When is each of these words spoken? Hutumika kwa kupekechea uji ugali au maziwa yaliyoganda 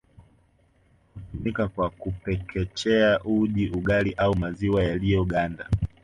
Hutumika 1.15 1.67
kwa 1.67 1.89
kupekechea 1.89 3.19
uji 3.23 3.67
ugali 3.69 4.13
au 4.13 4.35
maziwa 4.35 4.83
yaliyoganda 4.83 5.69